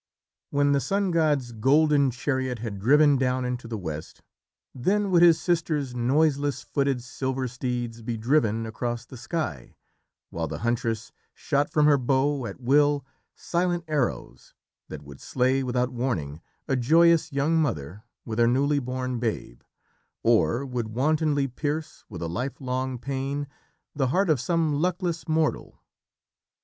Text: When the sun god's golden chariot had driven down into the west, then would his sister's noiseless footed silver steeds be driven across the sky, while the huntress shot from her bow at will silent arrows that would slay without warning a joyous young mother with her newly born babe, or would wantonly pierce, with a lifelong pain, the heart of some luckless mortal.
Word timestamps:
When 0.49 0.71
the 0.71 0.79
sun 0.79 1.11
god's 1.11 1.51
golden 1.51 2.09
chariot 2.09 2.57
had 2.57 2.79
driven 2.79 3.17
down 3.17 3.45
into 3.45 3.67
the 3.67 3.77
west, 3.77 4.23
then 4.73 5.11
would 5.11 5.21
his 5.21 5.39
sister's 5.39 5.93
noiseless 5.93 6.63
footed 6.63 7.03
silver 7.03 7.47
steeds 7.47 8.01
be 8.01 8.17
driven 8.17 8.65
across 8.65 9.05
the 9.05 9.15
sky, 9.15 9.75
while 10.31 10.47
the 10.47 10.57
huntress 10.65 11.11
shot 11.35 11.69
from 11.71 11.85
her 11.85 11.99
bow 11.99 12.47
at 12.47 12.59
will 12.59 13.05
silent 13.35 13.83
arrows 13.87 14.55
that 14.87 15.03
would 15.03 15.21
slay 15.21 15.61
without 15.61 15.91
warning 15.93 16.41
a 16.67 16.75
joyous 16.75 17.31
young 17.31 17.55
mother 17.57 18.03
with 18.25 18.39
her 18.39 18.47
newly 18.47 18.79
born 18.79 19.19
babe, 19.19 19.61
or 20.23 20.65
would 20.65 20.87
wantonly 20.95 21.47
pierce, 21.47 22.05
with 22.09 22.23
a 22.23 22.27
lifelong 22.27 22.97
pain, 22.97 23.47
the 23.95 24.07
heart 24.07 24.31
of 24.31 24.41
some 24.41 24.73
luckless 24.73 25.27
mortal. 25.27 25.79